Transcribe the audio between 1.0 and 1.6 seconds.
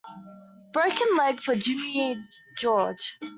leg for